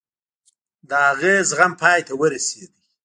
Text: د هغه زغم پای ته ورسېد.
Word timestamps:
د 0.89 0.91
هغه 1.07 1.31
زغم 1.49 1.71
پای 1.81 1.99
ته 2.07 2.13
ورسېد. 2.19 2.71